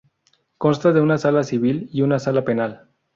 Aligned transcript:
Consta 0.57 0.93
de 0.93 0.99
una 0.99 1.19
Sala 1.19 1.43
Civil 1.43 1.87
y 1.91 2.01
una 2.01 2.17
Sala 2.17 2.43
Penal. 2.43 2.89